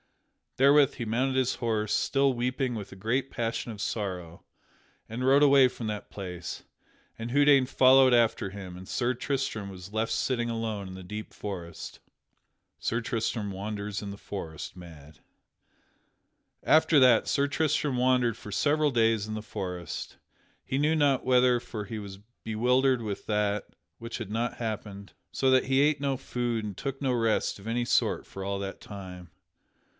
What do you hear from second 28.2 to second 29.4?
for all that time.